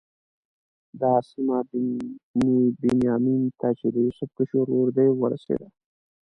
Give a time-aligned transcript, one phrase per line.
[1.01, 5.67] دا سیمه بني بنیامین ته چې د یوسف کشر ورور دی ورسېده.